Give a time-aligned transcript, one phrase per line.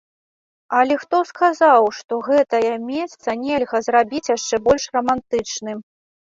[0.77, 5.77] Але хто сказаў, што гэтае месца нельга зрабіць яшчэ больш рамантычным?